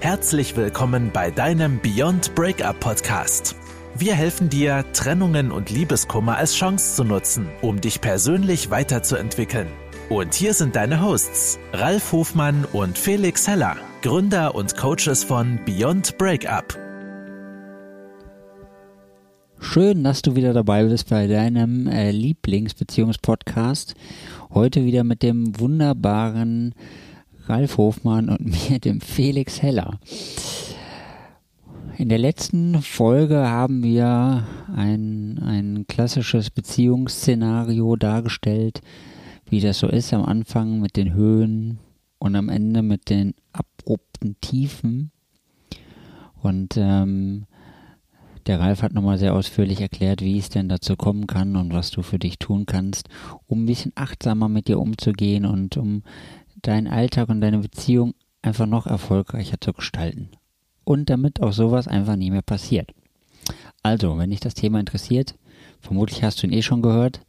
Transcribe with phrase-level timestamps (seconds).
[0.00, 3.56] Herzlich willkommen bei deinem Beyond Breakup Podcast.
[3.96, 9.66] Wir helfen dir, Trennungen und Liebeskummer als Chance zu nutzen, um dich persönlich weiterzuentwickeln.
[10.08, 16.16] Und hier sind deine Hosts, Ralf Hofmann und Felix Heller, Gründer und Coaches von Beyond
[16.16, 16.78] Breakup.
[19.58, 23.96] Schön, dass du wieder dabei bist bei deinem äh, Lieblingsbeziehungspodcast.
[24.54, 26.72] Heute wieder mit dem wunderbaren
[27.48, 28.40] Ralf Hofmann und
[28.70, 29.98] mir, dem Felix Heller.
[31.96, 38.82] In der letzten Folge haben wir ein, ein klassisches Beziehungsszenario dargestellt,
[39.50, 41.78] wie das so ist am Anfang mit den Höhen
[42.18, 45.10] und am Ende mit den abrupten Tiefen.
[46.40, 47.46] Und ähm,
[48.46, 51.90] der Ralf hat nochmal sehr ausführlich erklärt, wie es denn dazu kommen kann und was
[51.90, 53.08] du für dich tun kannst,
[53.46, 56.02] um ein bisschen achtsamer mit dir umzugehen und um
[56.62, 60.30] deinen Alltag und deine Beziehung einfach noch erfolgreicher zu gestalten.
[60.84, 62.92] Und damit auch sowas einfach nie mehr passiert.
[63.82, 65.34] Also, wenn dich das Thema interessiert,
[65.80, 67.20] vermutlich hast du ihn eh schon gehört,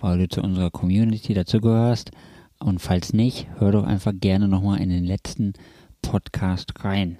[0.00, 2.10] weil du zu unserer Community dazugehörst.
[2.58, 5.54] Und falls nicht, hör doch einfach gerne nochmal in den letzten
[6.02, 7.18] Podcast rein.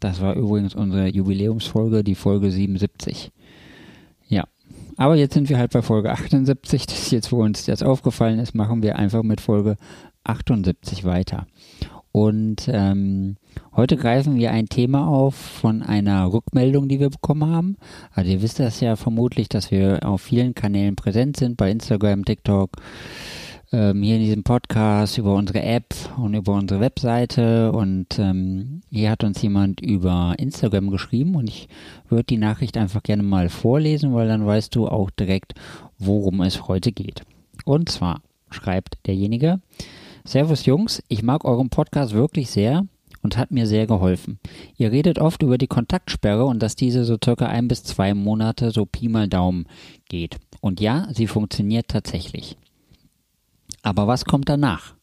[0.00, 3.32] Das war übrigens unsere Jubiläumsfolge, die Folge 77.
[4.28, 4.44] Ja,
[4.96, 6.86] aber jetzt sind wir halt bei Folge 78.
[6.86, 9.76] Das ist jetzt, wo uns das aufgefallen ist, machen wir einfach mit Folge
[10.24, 11.46] 78 weiter.
[12.12, 13.36] Und ähm,
[13.76, 17.76] heute greifen wir ein Thema auf von einer Rückmeldung, die wir bekommen haben.
[18.12, 22.24] Also ihr wisst das ja vermutlich, dass wir auf vielen Kanälen präsent sind, bei Instagram,
[22.24, 22.70] TikTok,
[23.70, 27.70] ähm, hier in diesem Podcast, über unsere App und über unsere Webseite.
[27.70, 31.68] Und ähm, hier hat uns jemand über Instagram geschrieben und ich
[32.08, 35.54] würde die Nachricht einfach gerne mal vorlesen, weil dann weißt du auch direkt,
[35.98, 37.22] worum es heute geht.
[37.64, 39.60] Und zwar schreibt derjenige,
[40.24, 42.86] Servus Jungs, ich mag euren Podcast wirklich sehr
[43.22, 44.38] und hat mir sehr geholfen.
[44.76, 48.70] Ihr redet oft über die Kontaktsperre und dass diese so circa ein bis zwei Monate
[48.70, 49.66] so Pi mal Daumen
[50.08, 50.36] geht.
[50.60, 52.56] Und ja, sie funktioniert tatsächlich.
[53.82, 54.94] Aber was kommt danach?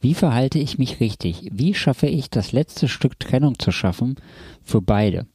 [0.00, 1.48] Wie verhalte ich mich richtig?
[1.52, 4.16] Wie schaffe ich das letzte Stück Trennung zu schaffen
[4.62, 5.26] für beide?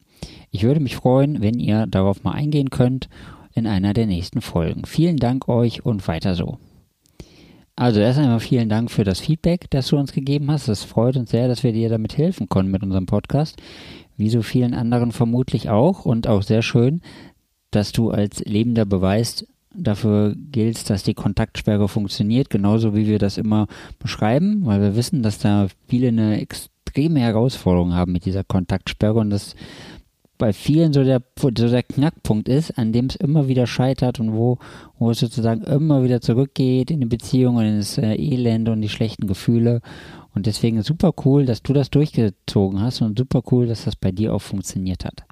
[0.51, 3.09] Ich würde mich freuen, wenn ihr darauf mal eingehen könnt
[3.53, 4.85] in einer der nächsten Folgen.
[4.85, 6.59] Vielen Dank euch und weiter so.
[7.77, 10.69] Also erst einmal vielen Dank für das Feedback, das du uns gegeben hast.
[10.69, 13.57] Es freut uns sehr, dass wir dir damit helfen konnten mit unserem Podcast.
[14.15, 16.05] Wie so vielen anderen vermutlich auch.
[16.05, 17.01] Und auch sehr schön,
[17.71, 23.37] dass du als lebender Beweis dafür giltst, dass die Kontaktsperre funktioniert, genauso wie wir das
[23.37, 23.67] immer
[23.99, 29.31] beschreiben, weil wir wissen, dass da viele eine extreme Herausforderung haben mit dieser Kontaktsperre und
[29.31, 29.53] das
[30.37, 34.33] bei vielen so der, so der Knackpunkt ist, an dem es immer wieder scheitert und
[34.33, 34.57] wo,
[34.97, 38.89] wo es sozusagen immer wieder zurückgeht in die Beziehung und ins äh, Elend und die
[38.89, 39.81] schlechten Gefühle.
[40.33, 44.11] Und deswegen super cool, dass du das durchgezogen hast und super cool, dass das bei
[44.11, 45.23] dir auch funktioniert hat.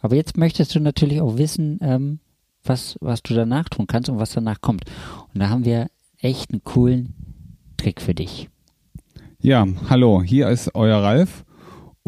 [0.00, 2.20] Aber jetzt möchtest du natürlich auch wissen, ähm,
[2.62, 4.84] was, was du danach tun kannst und was danach kommt.
[5.34, 5.88] Und da haben wir
[6.20, 7.14] echt einen coolen
[7.76, 8.48] Trick für dich.
[9.40, 11.44] Ja, hallo, hier ist euer Ralf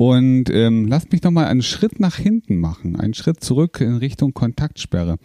[0.00, 4.32] und ähm, lasst mich nochmal einen Schritt nach hinten machen, einen Schritt zurück in Richtung
[4.32, 5.18] Kontaktsperre.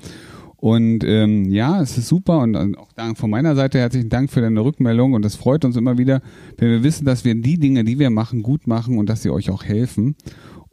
[0.57, 4.59] Und ähm, ja, es ist super und, auch von meiner Seite herzlichen Dank für deine
[4.59, 6.21] Rückmeldung und es freut uns immer wieder,
[6.57, 9.29] wenn wir wissen, dass wir die Dinge, die wir machen, gut machen und dass sie
[9.29, 10.17] euch auch helfen.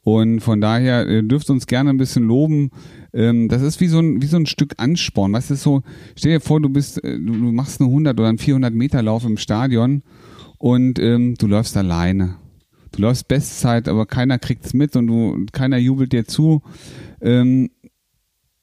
[0.03, 2.71] Und von daher äh, dürft uns gerne ein bisschen loben.
[3.13, 5.33] Ähm, das ist wie so ein, wie so ein Stück Ansporn.
[5.33, 5.83] Was ist so,
[6.17, 9.01] stell dir vor, du bist, äh, du, du machst einen 100 oder einen 400 Meter
[9.01, 10.03] Lauf im Stadion
[10.59, 12.41] und ähm, du läufst alleine
[12.92, 16.62] du läufst Bestzeit, aber keiner kriegt's mit und du, keiner jubelt dir zu.
[17.20, 17.70] Ähm,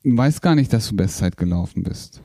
[0.03, 2.21] du weißt gar nicht, dass du Bestzeit gelaufen bist.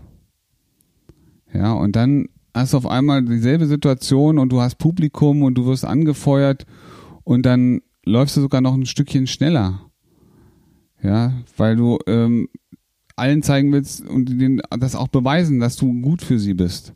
[1.52, 5.66] Ja, und dann hast du auf einmal dieselbe Situation und du hast Publikum und du
[5.66, 6.66] wirst angefeuert
[7.24, 9.80] und dann läufst du sogar noch ein Stückchen schneller.
[11.02, 12.48] Ja, weil du ähm,
[13.16, 16.94] allen zeigen willst und denen das auch beweisen, dass du gut für sie bist.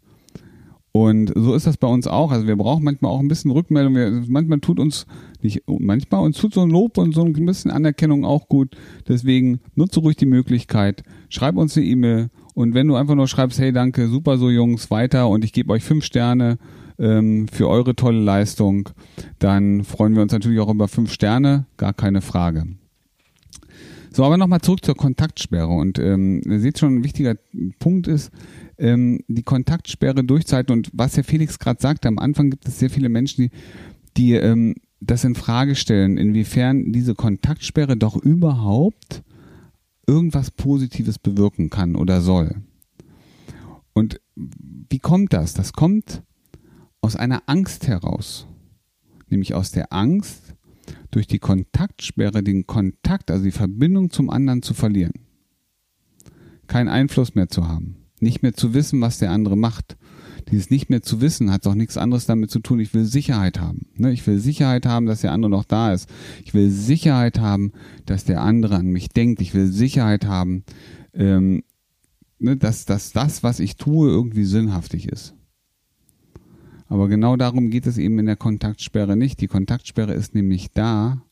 [0.93, 2.32] Und so ist das bei uns auch.
[2.32, 3.94] Also wir brauchen manchmal auch ein bisschen Rückmeldung.
[3.94, 5.06] Wir, manchmal tut uns
[5.43, 8.76] nicht, manchmal uns tut so ein Lob und so ein bisschen Anerkennung auch gut.
[9.06, 11.02] Deswegen nutze ruhig die Möglichkeit.
[11.29, 12.31] Schreib uns eine E-Mail.
[12.55, 15.73] Und wenn du einfach nur schreibst, hey danke, super so Jungs, weiter und ich gebe
[15.73, 16.58] euch fünf Sterne
[16.99, 18.88] ähm, für eure tolle Leistung,
[19.38, 22.67] dann freuen wir uns natürlich auch über fünf Sterne, gar keine Frage.
[24.12, 25.69] So, aber nochmal zurück zur Kontaktsperre.
[25.69, 27.37] Und ähm, ihr seht schon, ein wichtiger
[27.78, 28.31] Punkt ist,
[28.78, 30.72] ähm, die Kontaktsperre durchzuhalten.
[30.72, 33.50] Und was Herr Felix gerade sagte, am Anfang gibt es sehr viele Menschen, die,
[34.16, 39.22] die ähm, das in Frage stellen, inwiefern diese Kontaktsperre doch überhaupt
[40.06, 42.62] irgendwas Positives bewirken kann oder soll.
[43.93, 45.54] Und wie kommt das?
[45.54, 46.22] Das kommt
[47.00, 48.46] aus einer Angst heraus.
[49.28, 50.48] Nämlich aus der Angst,
[51.19, 55.15] durch die Kontaktsperre den Kontakt, also die Verbindung zum anderen zu verlieren.
[56.69, 57.97] Keinen Einfluss mehr zu haben.
[58.20, 59.97] Nicht mehr zu wissen, was der andere macht.
[60.53, 62.79] Dieses nicht mehr zu wissen hat doch nichts anderes damit zu tun.
[62.79, 63.88] Ich will Sicherheit haben.
[63.97, 64.12] Ne?
[64.12, 66.09] Ich will Sicherheit haben, dass der andere noch da ist.
[66.44, 67.73] Ich will Sicherheit haben,
[68.06, 69.41] dass der andere an mich denkt.
[69.41, 70.62] Ich will Sicherheit haben,
[71.14, 71.64] ähm,
[72.38, 75.35] ne, dass, dass das, was ich tue, irgendwie sinnhaftig ist.
[76.88, 79.40] Aber genau darum geht es eben in der Kontaktsperre nicht.
[79.40, 81.23] Die Kontaktsperre ist nämlich da,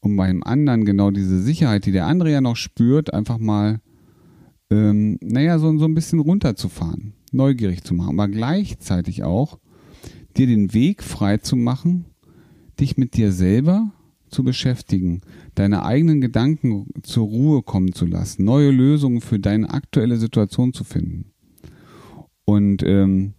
[0.00, 3.80] um beim anderen genau diese Sicherheit, die der andere ja noch spürt, einfach mal,
[4.70, 9.58] ähm, naja, so, so ein bisschen runterzufahren, neugierig zu machen, aber gleichzeitig auch
[10.36, 12.04] dir den Weg frei zu machen,
[12.78, 13.92] dich mit dir selber
[14.28, 15.22] zu beschäftigen,
[15.54, 20.84] deine eigenen Gedanken zur Ruhe kommen zu lassen, neue Lösungen für deine aktuelle Situation zu
[20.84, 21.32] finden.
[22.44, 23.34] Und ähm,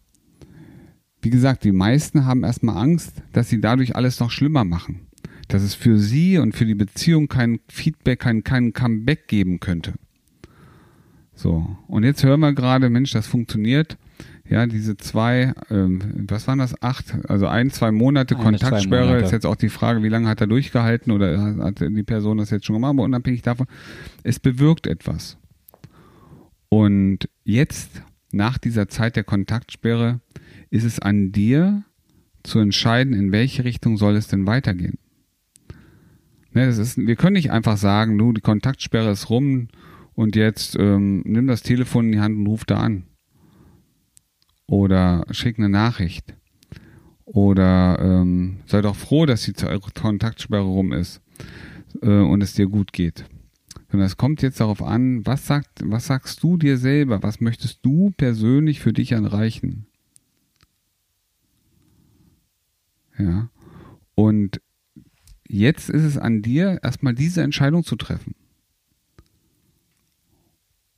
[1.21, 5.01] wie gesagt, die meisten haben erstmal Angst, dass sie dadurch alles noch schlimmer machen.
[5.47, 9.93] Dass es für sie und für die Beziehung kein Feedback, kein, kein Comeback geben könnte.
[11.35, 13.97] So, und jetzt hören wir gerade, Mensch, das funktioniert.
[14.47, 19.25] Ja, diese zwei, ähm, was waren das, acht, also ein, zwei Monate Eine, Kontaktsperre, Monate.
[19.25, 22.49] ist jetzt auch die Frage, wie lange hat er durchgehalten oder hat die Person das
[22.49, 23.67] jetzt schon gemacht, aber unabhängig davon,
[24.23, 25.37] es bewirkt etwas.
[26.67, 28.01] Und jetzt,
[28.33, 30.19] nach dieser Zeit der Kontaktsperre,
[30.71, 31.83] ist es an dir
[32.43, 34.97] zu entscheiden, in welche Richtung soll es denn weitergehen.
[36.53, 39.67] Ne, das ist, wir können nicht einfach sagen, du, die Kontaktsperre ist rum
[40.15, 43.03] und jetzt ähm, nimm das Telefon in die Hand und ruf da an.
[44.65, 46.33] Oder schick eine Nachricht.
[47.25, 51.21] Oder ähm, sei doch froh, dass die Kontaktsperre rum ist
[52.01, 53.25] äh, und es dir gut geht.
[53.89, 57.23] Sondern es kommt jetzt darauf an, was, sagt, was sagst du dir selber?
[57.23, 59.85] Was möchtest du persönlich für dich erreichen?
[63.17, 63.49] Ja.
[64.15, 64.61] Und
[65.47, 68.35] jetzt ist es an dir, erstmal diese Entscheidung zu treffen.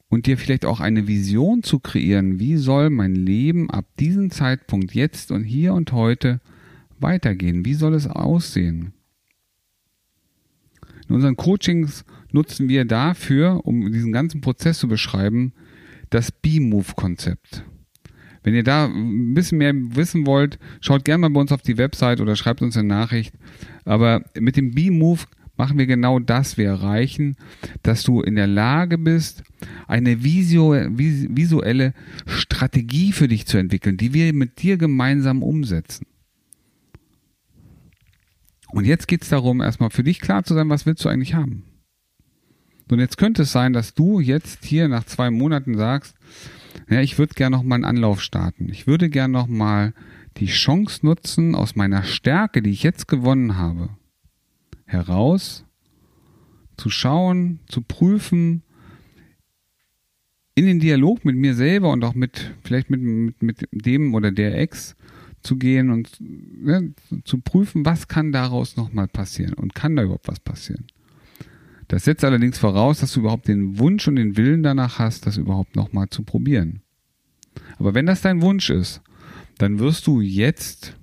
[0.09, 4.93] Und dir vielleicht auch eine Vision zu kreieren, wie soll mein Leben ab diesem Zeitpunkt
[4.93, 6.39] jetzt und hier und heute
[6.99, 7.65] weitergehen?
[7.65, 8.93] Wie soll es aussehen?
[11.09, 15.53] In unseren Coachings nutzen wir dafür, um diesen ganzen Prozess zu beschreiben,
[16.09, 17.65] das B-Move-Konzept.
[18.43, 21.77] Wenn ihr da ein bisschen mehr wissen wollt, schaut gerne mal bei uns auf die
[21.77, 23.33] Website oder schreibt uns eine Nachricht.
[23.85, 25.21] Aber mit dem B-Move
[25.55, 26.57] machen wir genau das.
[26.57, 27.37] Wir erreichen,
[27.83, 29.43] dass du in der Lage bist,
[29.87, 31.93] eine visuelle
[32.25, 36.05] Strategie für dich zu entwickeln, die wir mit dir gemeinsam umsetzen.
[38.71, 41.35] Und jetzt geht es darum, erstmal für dich klar zu sein, was willst du eigentlich
[41.35, 41.63] haben?
[42.89, 46.15] Und jetzt könnte es sein, dass du jetzt hier nach zwei Monaten sagst,
[46.89, 48.69] ja, ich würde gerne noch mal einen Anlauf starten.
[48.69, 49.93] Ich würde gerne noch mal
[50.37, 53.89] die Chance nutzen, aus meiner Stärke, die ich jetzt gewonnen habe,
[54.85, 55.65] heraus
[56.77, 58.63] zu schauen, zu prüfen,
[60.55, 64.31] in den Dialog mit mir selber und auch mit, vielleicht mit, mit, mit dem oder
[64.31, 64.95] der Ex
[65.41, 66.93] zu gehen und ne,
[67.25, 70.85] zu prüfen, was kann daraus nochmal passieren und kann da überhaupt was passieren.
[71.93, 75.37] Das setzt allerdings voraus, dass du überhaupt den Wunsch und den Willen danach hast, das
[75.37, 76.81] überhaupt nochmal zu probieren.
[77.77, 79.03] Aber wenn das dein Wunsch ist,
[79.59, 80.97] dann wirst du jetzt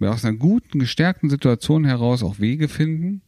[0.00, 3.20] aus einer guten, gestärkten Situation heraus auch Wege finden,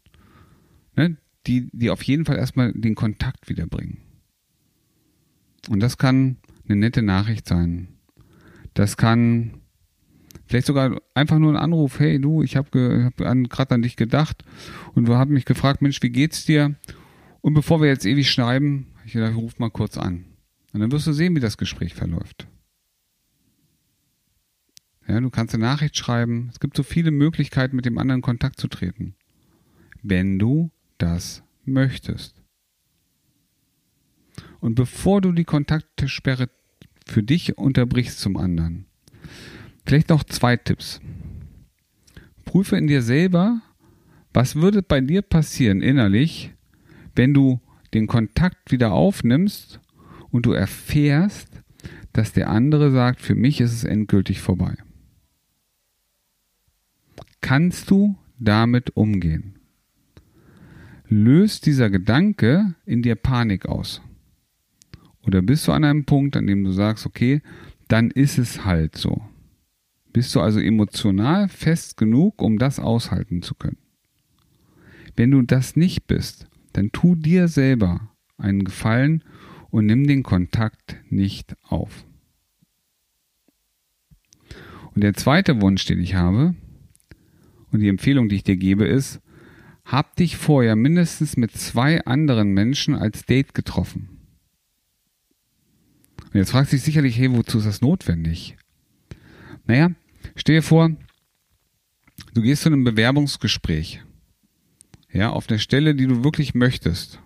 [0.97, 3.99] ne, die, die auf jeden Fall erstmal den Kontakt wiederbringen.
[5.69, 7.89] Und das kann eine nette Nachricht sein.
[8.73, 9.61] Das kann
[10.47, 14.45] vielleicht sogar einfach nur ein Anruf, hey du, ich habe hab gerade an dich gedacht
[14.95, 16.75] und wir haben mich gefragt, Mensch, wie geht's dir?
[17.43, 20.25] Und bevor wir jetzt ewig schreiben, ich gedacht, ruf mal kurz an.
[20.73, 22.47] Und dann wirst du sehen, wie das Gespräch verläuft.
[25.07, 26.49] Ja, du kannst eine Nachricht schreiben.
[26.51, 29.15] Es gibt so viele Möglichkeiten, mit dem anderen in Kontakt zu treten.
[30.03, 32.37] Wenn du das möchtest.
[34.61, 36.49] Und bevor du die Kontaktsperre
[37.07, 38.87] für dich unterbrichst zum anderen,
[39.85, 41.01] vielleicht noch zwei Tipps.
[42.45, 43.61] Prüfe in dir selber,
[44.33, 46.53] was würde bei dir passieren innerlich,
[47.15, 47.61] wenn du
[47.95, 49.81] den Kontakt wieder aufnimmst
[50.31, 51.63] und du erfährst,
[52.13, 54.75] dass der andere sagt, für mich ist es endgültig vorbei.
[57.41, 59.59] Kannst du damit umgehen?
[61.09, 64.01] Löst dieser Gedanke in dir Panik aus?
[65.27, 67.43] Oder bist du an einem Punkt, an dem du sagst, okay,
[67.89, 69.23] dann ist es halt so.
[70.13, 73.79] Bist du also emotional fest genug, um das aushalten zu können?
[75.17, 79.25] Wenn du das nicht bist, dann tu dir selber einen Gefallen
[79.71, 82.05] und nimm den Kontakt nicht auf.
[84.95, 86.55] Und der zweite Wunsch, den ich habe,
[87.71, 89.21] und die Empfehlung, die ich dir gebe, ist,
[89.85, 94.09] hab dich vorher mindestens mit zwei anderen Menschen als Date getroffen.
[96.33, 98.57] Und jetzt fragst du dich sicherlich, hey, wozu ist das notwendig?
[99.67, 99.91] Naja,
[100.37, 100.91] stell dir vor,
[102.35, 104.03] du gehst zu einem Bewerbungsgespräch.
[105.13, 107.21] Ja, auf der Stelle, die du wirklich möchtest.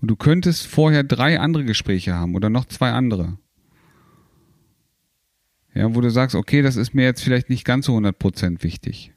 [0.00, 3.38] Und du könntest vorher drei andere Gespräche haben oder noch zwei andere.
[5.74, 9.12] Ja, wo du sagst, okay, das ist mir jetzt vielleicht nicht ganz so 100% wichtig.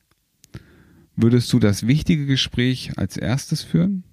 [1.16, 4.04] Würdest du das wichtige Gespräch als erstes führen?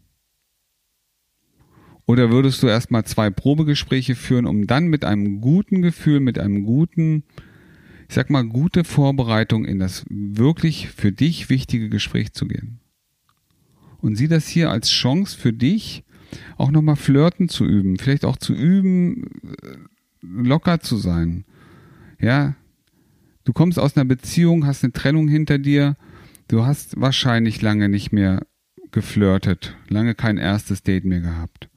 [2.06, 6.62] Oder würdest du erstmal zwei Probegespräche führen, um dann mit einem guten Gefühl, mit einem
[6.62, 7.24] guten,
[8.08, 12.78] ich sag mal, gute Vorbereitung in das wirklich für dich wichtige Gespräch zu gehen?
[14.06, 16.04] Und sieh das hier als Chance für dich,
[16.58, 19.24] auch nochmal flirten zu üben, vielleicht auch zu üben,
[20.22, 21.44] locker zu sein.
[22.20, 22.54] Ja,
[23.42, 25.96] du kommst aus einer Beziehung, hast eine Trennung hinter dir,
[26.46, 28.46] du hast wahrscheinlich lange nicht mehr
[28.92, 31.68] geflirtet, lange kein erstes Date mehr gehabt.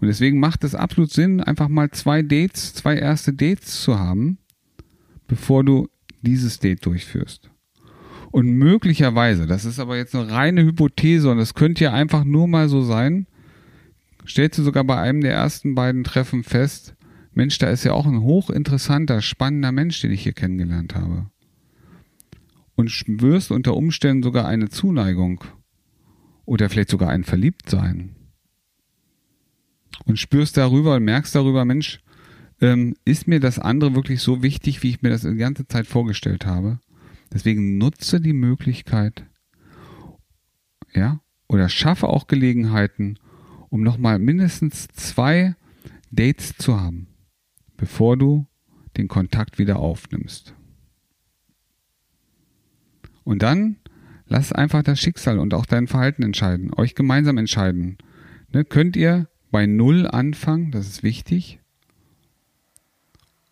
[0.00, 4.38] Und deswegen macht es absolut Sinn, einfach mal zwei Dates, zwei erste Dates zu haben,
[5.28, 5.88] bevor du
[6.20, 7.48] dieses Date durchführst.
[8.34, 12.48] Und möglicherweise, das ist aber jetzt eine reine Hypothese und das könnte ja einfach nur
[12.48, 13.28] mal so sein,
[14.26, 16.96] stellst du sogar bei einem der ersten beiden Treffen fest,
[17.32, 21.30] Mensch, da ist ja auch ein hochinteressanter, spannender Mensch, den ich hier kennengelernt habe.
[22.74, 25.44] Und spürst unter Umständen sogar eine Zuneigung
[26.44, 28.16] oder vielleicht sogar ein Verliebtsein
[30.06, 32.00] und spürst darüber und merkst darüber, Mensch,
[32.60, 35.86] ähm, ist mir das andere wirklich so wichtig, wie ich mir das die ganze Zeit
[35.86, 36.80] vorgestellt habe?
[37.34, 39.26] Deswegen nutze die Möglichkeit,
[40.94, 43.18] ja, oder schaffe auch Gelegenheiten,
[43.68, 45.56] um nochmal mindestens zwei
[46.12, 47.08] Dates zu haben,
[47.76, 48.46] bevor du
[48.96, 50.54] den Kontakt wieder aufnimmst.
[53.24, 53.76] Und dann
[54.26, 57.98] lass einfach das Schicksal und auch dein Verhalten entscheiden, euch gemeinsam entscheiden.
[58.52, 61.58] Ne, könnt ihr bei Null anfangen, das ist wichtig.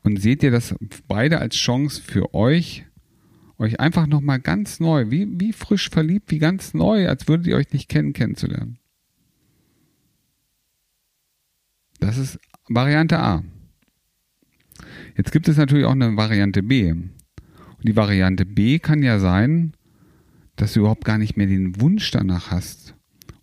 [0.04, 0.74] Und seht ihr das
[1.08, 2.84] beide als Chance für euch,
[3.62, 7.56] euch einfach nochmal ganz neu, wie, wie frisch verliebt, wie ganz neu, als würdet ihr
[7.56, 8.78] euch nicht kennen, kennenzulernen.
[12.00, 13.44] Das ist Variante A.
[15.16, 16.90] Jetzt gibt es natürlich auch eine Variante B.
[16.90, 17.12] Und
[17.82, 19.74] die Variante B kann ja sein,
[20.56, 22.94] dass du überhaupt gar nicht mehr den Wunsch danach hast,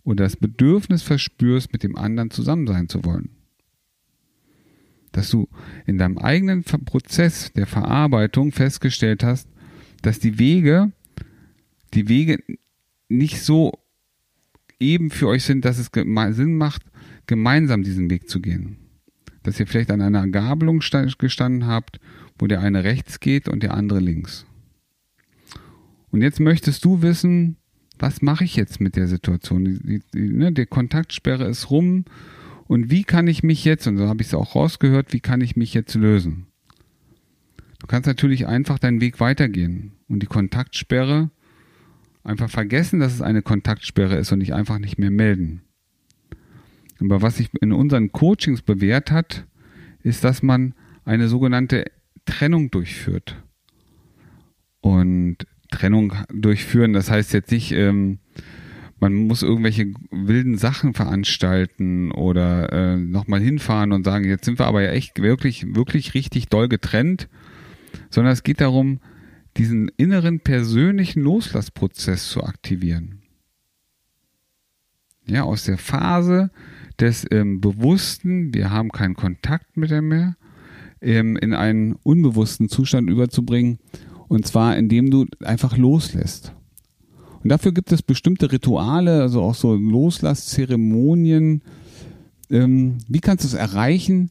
[0.04, 3.30] oder das Bedürfnis verspürst, mit dem anderen zusammen sein zu wollen.
[5.12, 5.48] Dass du
[5.86, 9.48] in deinem eigenen Prozess der Verarbeitung festgestellt hast,
[10.02, 10.92] dass die Wege,
[11.94, 12.42] die Wege
[13.08, 13.72] nicht so
[14.78, 16.82] eben für euch sind, dass es Sinn macht,
[17.26, 18.76] gemeinsam diesen Weg zu gehen.
[19.42, 20.80] Dass ihr vielleicht an einer Gabelung
[21.18, 22.00] gestanden habt,
[22.38, 24.46] wo der eine rechts geht und der andere links.
[26.10, 27.56] Und jetzt möchtest du wissen,
[27.98, 29.64] was mache ich jetzt mit der Situation?
[29.64, 32.04] Die, die, ne, die Kontaktsperre ist rum
[32.66, 35.40] und wie kann ich mich jetzt, und so habe ich es auch rausgehört, wie kann
[35.40, 36.46] ich mich jetzt lösen?
[37.90, 41.32] Du kannst natürlich einfach deinen Weg weitergehen und die Kontaktsperre
[42.22, 45.62] einfach vergessen, dass es eine Kontaktsperre ist und dich einfach nicht mehr melden.
[47.00, 49.44] Aber was sich in unseren Coachings bewährt hat,
[50.04, 51.86] ist, dass man eine sogenannte
[52.26, 53.42] Trennung durchführt.
[54.80, 55.38] Und
[55.72, 56.92] Trennung durchführen.
[56.92, 58.20] Das heißt jetzt nicht, ähm,
[59.00, 64.66] man muss irgendwelche wilden Sachen veranstalten oder äh, nochmal hinfahren und sagen, jetzt sind wir
[64.66, 67.28] aber ja echt wirklich, wirklich richtig doll getrennt,
[68.10, 69.00] sondern es geht darum,
[69.56, 73.22] diesen inneren persönlichen Loslassprozess zu aktivieren.
[75.26, 76.50] Ja, aus der Phase
[76.98, 80.36] des ähm, Bewussten, wir haben keinen Kontakt mit dem mehr,
[81.00, 83.78] ähm, in einen unbewussten Zustand überzubringen
[84.28, 86.52] und zwar, indem du einfach loslässt.
[87.42, 91.62] Und dafür gibt es bestimmte Rituale, also auch so Loslasszeremonien.
[92.50, 94.30] Ähm, wie kannst du es erreichen,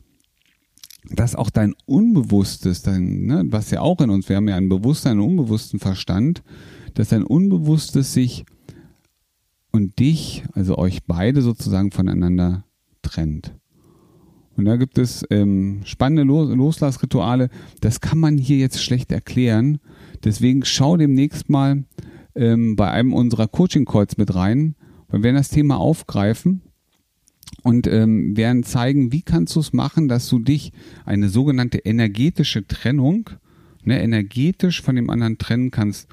[1.06, 4.70] dass auch dein Unbewusstes, dein, ne, was ja auch in uns, wir haben ja einen
[4.70, 6.44] bewussten, einen unbewussten Verstand,
[6.94, 8.46] dass dein Unbewusstes sich
[9.72, 12.66] und dich, also euch beide sozusagen voneinander
[13.02, 13.56] trennt.
[14.58, 17.50] Und da gibt es ähm, spannende Los Loslassrituale.
[17.80, 19.80] Das kann man hier jetzt schlecht erklären.
[20.26, 21.86] Deswegen schau demnächst mal
[22.36, 24.76] ähm, bei einem unserer Coaching-Calls mit rein.
[25.10, 26.62] Wir werden das Thema aufgreifen
[27.64, 30.72] und ähm, werden zeigen, wie kannst du es machen, dass du dich
[31.06, 33.30] eine sogenannte energetische Trennung,
[33.84, 36.08] ne, energetisch von dem anderen trennen kannst,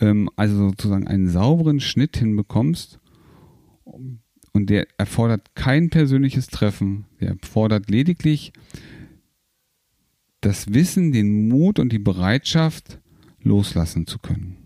[0.00, 2.98] ähm, also sozusagen einen sauberen Schnitt hinbekommst
[4.52, 7.06] und der erfordert kein persönliches Treffen.
[7.20, 8.52] Der erfordert lediglich
[10.40, 13.00] das Wissen, den Mut und die Bereitschaft,
[13.42, 14.63] loslassen zu können.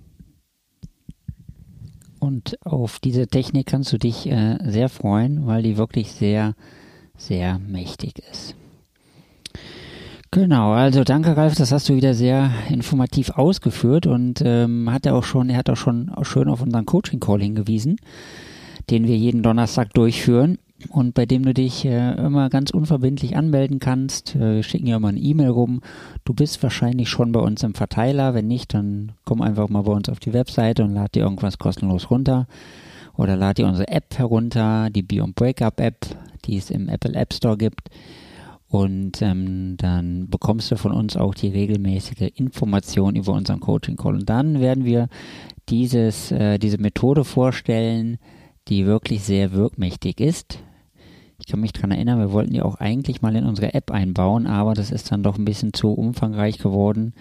[2.18, 6.54] Und auf diese Technik kannst du dich äh, sehr freuen, weil die wirklich sehr,
[7.16, 8.54] sehr mächtig ist.
[10.30, 15.14] Genau, also danke Ralf, das hast du wieder sehr informativ ausgeführt und ähm, hat er
[15.14, 17.96] auch schon, er hat auch schon schön auf unseren Coaching Call hingewiesen,
[18.90, 20.58] den wir jeden Donnerstag durchführen
[20.90, 24.36] und bei dem du dich äh, immer ganz unverbindlich anmelden kannst.
[24.36, 25.80] Äh, wir schicken ja mal eine E-Mail rum.
[26.24, 28.34] Du bist wahrscheinlich schon bei uns im Verteiler.
[28.34, 31.58] Wenn nicht, dann komm einfach mal bei uns auf die Webseite und lad dir irgendwas
[31.58, 32.46] kostenlos runter.
[33.16, 36.06] Oder lad dir unsere App herunter, die Beyond Breakup App,
[36.44, 37.88] die es im Apple App Store gibt.
[38.68, 44.14] Und ähm, dann bekommst du von uns auch die regelmäßige Information über unseren Coaching Call.
[44.14, 45.08] Und dann werden wir
[45.68, 48.18] dieses, äh, diese Methode vorstellen,
[48.68, 50.58] die wirklich sehr wirkmächtig ist.
[51.48, 54.46] Ich kann mich daran erinnern, wir wollten die auch eigentlich mal in unsere App einbauen,
[54.46, 57.14] aber das ist dann doch ein bisschen zu umfangreich geworden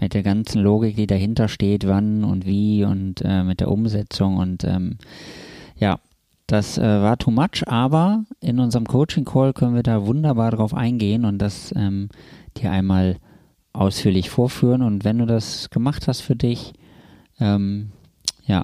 [0.00, 4.38] mit der ganzen Logik, die dahinter steht, wann und wie und äh, mit der Umsetzung
[4.38, 4.96] und ähm,
[5.76, 5.98] ja,
[6.46, 10.72] das äh, war too much, aber in unserem Coaching Call können wir da wunderbar drauf
[10.72, 12.08] eingehen und das ähm,
[12.56, 13.18] dir einmal
[13.74, 16.72] ausführlich vorführen und wenn du das gemacht hast für dich,
[17.38, 17.90] ähm,
[18.46, 18.62] ja,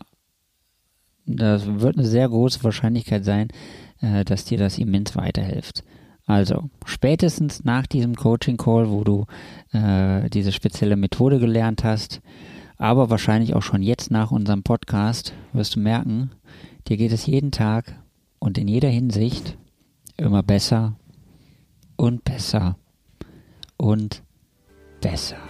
[1.26, 3.48] das wird eine sehr große Wahrscheinlichkeit sein,
[4.00, 5.84] äh, dass dir das immens weiterhilft.
[6.26, 9.26] Also spätestens nach diesem Coaching Call, wo du
[9.72, 12.20] äh, diese spezielle Methode gelernt hast,
[12.76, 16.30] aber wahrscheinlich auch schon jetzt nach unserem Podcast, wirst du merken,
[16.88, 17.94] dir geht es jeden Tag
[18.38, 19.58] und in jeder Hinsicht
[20.16, 20.96] immer besser
[21.96, 22.76] und besser
[23.76, 24.22] und
[25.00, 25.49] besser.